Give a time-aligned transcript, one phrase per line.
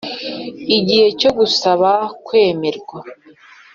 [0.77, 1.89] Igihe cyo gusaba
[2.25, 2.99] kwemererwa